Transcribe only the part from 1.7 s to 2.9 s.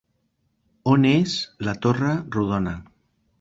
torre rodona?